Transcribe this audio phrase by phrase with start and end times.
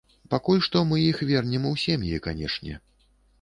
[0.33, 2.81] Пакуль што мы іх вернем у сем'і, канешне.